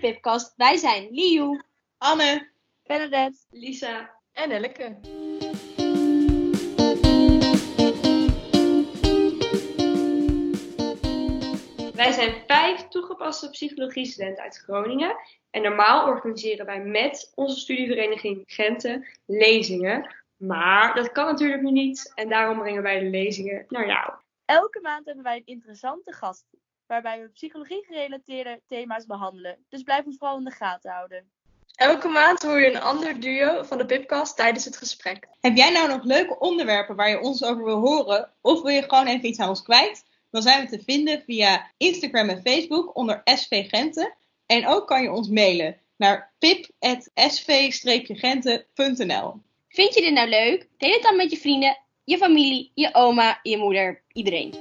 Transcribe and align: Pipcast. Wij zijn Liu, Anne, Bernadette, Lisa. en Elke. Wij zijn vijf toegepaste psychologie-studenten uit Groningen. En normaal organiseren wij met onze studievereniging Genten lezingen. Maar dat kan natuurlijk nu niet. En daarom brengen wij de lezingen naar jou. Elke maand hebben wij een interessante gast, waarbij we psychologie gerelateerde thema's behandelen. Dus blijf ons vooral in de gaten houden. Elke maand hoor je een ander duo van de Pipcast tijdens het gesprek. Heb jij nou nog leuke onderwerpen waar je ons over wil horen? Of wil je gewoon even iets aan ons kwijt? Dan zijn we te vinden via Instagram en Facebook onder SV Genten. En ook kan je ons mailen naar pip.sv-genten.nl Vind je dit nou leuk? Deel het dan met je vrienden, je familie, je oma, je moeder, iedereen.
Pipcast. 0.00 0.52
Wij 0.56 0.76
zijn 0.76 1.08
Liu, 1.10 1.60
Anne, 1.98 2.50
Bernadette, 2.82 3.38
Lisa. 3.50 4.10
en 4.32 4.50
Elke. 4.50 4.98
Wij 11.94 12.12
zijn 12.12 12.42
vijf 12.46 12.88
toegepaste 12.88 13.50
psychologie-studenten 13.50 14.42
uit 14.42 14.58
Groningen. 14.58 15.16
En 15.50 15.62
normaal 15.62 16.06
organiseren 16.06 16.66
wij 16.66 16.80
met 16.80 17.32
onze 17.34 17.60
studievereniging 17.60 18.42
Genten 18.46 19.06
lezingen. 19.26 20.14
Maar 20.36 20.94
dat 20.94 21.12
kan 21.12 21.26
natuurlijk 21.26 21.62
nu 21.62 21.70
niet. 21.70 22.12
En 22.14 22.28
daarom 22.28 22.58
brengen 22.58 22.82
wij 22.82 22.98
de 22.98 23.10
lezingen 23.10 23.64
naar 23.68 23.86
jou. 23.86 24.12
Elke 24.44 24.80
maand 24.80 25.06
hebben 25.06 25.24
wij 25.24 25.36
een 25.36 25.46
interessante 25.46 26.12
gast, 26.12 26.44
waarbij 26.86 27.20
we 27.20 27.28
psychologie 27.28 27.84
gerelateerde 27.84 28.60
thema's 28.66 29.06
behandelen. 29.06 29.64
Dus 29.68 29.82
blijf 29.82 30.04
ons 30.04 30.16
vooral 30.16 30.38
in 30.38 30.44
de 30.44 30.50
gaten 30.50 30.90
houden. 30.90 31.30
Elke 31.74 32.08
maand 32.08 32.42
hoor 32.42 32.60
je 32.60 32.74
een 32.74 32.80
ander 32.80 33.20
duo 33.20 33.62
van 33.62 33.78
de 33.78 33.86
Pipcast 33.86 34.36
tijdens 34.36 34.64
het 34.64 34.76
gesprek. 34.76 35.28
Heb 35.40 35.56
jij 35.56 35.70
nou 35.70 35.88
nog 35.88 36.04
leuke 36.04 36.38
onderwerpen 36.38 36.96
waar 36.96 37.08
je 37.08 37.20
ons 37.20 37.44
over 37.44 37.64
wil 37.64 37.80
horen? 37.80 38.30
Of 38.40 38.62
wil 38.62 38.74
je 38.74 38.82
gewoon 38.82 39.06
even 39.06 39.28
iets 39.28 39.38
aan 39.38 39.48
ons 39.48 39.62
kwijt? 39.62 40.04
Dan 40.30 40.42
zijn 40.42 40.64
we 40.64 40.70
te 40.76 40.82
vinden 40.84 41.22
via 41.26 41.70
Instagram 41.76 42.28
en 42.28 42.42
Facebook 42.42 42.96
onder 42.96 43.20
SV 43.24 43.68
Genten. 43.68 44.14
En 44.46 44.66
ook 44.66 44.86
kan 44.86 45.02
je 45.02 45.12
ons 45.12 45.28
mailen 45.28 45.80
naar 45.96 46.32
pip.sv-genten.nl 46.38 49.34
Vind 49.68 49.94
je 49.94 50.00
dit 50.00 50.12
nou 50.12 50.28
leuk? 50.28 50.68
Deel 50.76 50.92
het 50.92 51.02
dan 51.02 51.16
met 51.16 51.30
je 51.30 51.36
vrienden, 51.36 51.78
je 52.04 52.16
familie, 52.16 52.70
je 52.74 52.94
oma, 52.94 53.40
je 53.42 53.56
moeder, 53.56 54.02
iedereen. 54.12 54.54